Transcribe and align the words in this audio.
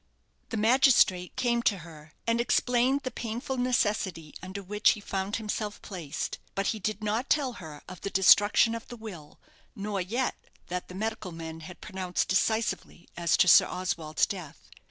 The 0.49 0.57
magistrate 0.57 1.35
came 1.35 1.61
to 1.61 1.77
her, 1.85 2.13
and 2.25 2.41
explained 2.41 3.01
the 3.03 3.11
painful 3.11 3.57
necessity 3.57 4.33
under 4.41 4.63
which 4.63 4.93
he 4.93 4.99
found 4.99 5.35
himself 5.35 5.79
placed. 5.83 6.39
But 6.55 6.65
he 6.73 6.79
did 6.79 7.03
not 7.03 7.29
tell 7.29 7.53
her 7.61 7.83
of 7.87 8.01
the 8.01 8.09
destruction 8.09 8.73
of 8.73 8.87
the 8.87 8.97
will, 8.97 9.39
nor 9.75 10.01
yet 10.01 10.35
that 10.69 10.87
the 10.87 10.95
medical 10.95 11.31
men 11.31 11.59
had 11.59 11.81
pronounced 11.81 12.29
decisively 12.29 13.09
as 13.15 13.37
to 13.37 13.47
Sir 13.47 13.67
Oswald's 13.67 14.25
death. 14.25 14.71